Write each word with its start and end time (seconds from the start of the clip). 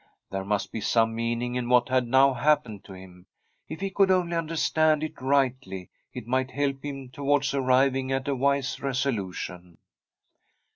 There 0.31 0.43
must 0.43 0.71
be 0.71 0.81
some 0.81 1.13
meaning 1.13 1.53
in 1.53 1.69
what 1.69 1.87
had 1.87 2.07
now 2.07 2.33
happened 2.33 2.83
to 2.85 2.93
him. 2.93 3.27
If 3.69 3.81
he 3.81 3.91
could 3.91 4.09
only 4.09 4.35
understand 4.35 5.03
it 5.03 5.21
rightly, 5.21 5.91
it 6.11 6.25
might 6.25 6.49
help 6.49 6.83
him 6.83 7.09
towards 7.09 7.53
arriving 7.53 8.11
at 8.11 8.27
a 8.27 8.33
wise 8.35 8.77
reso 8.77 9.13
lution. 9.15 9.77